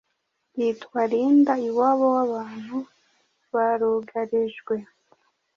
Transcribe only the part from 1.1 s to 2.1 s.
‘Rinda iwabo